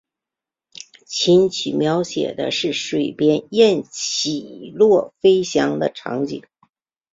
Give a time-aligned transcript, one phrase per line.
[1.05, 6.41] 琴曲描写的是水边雁起落飞翔的场景。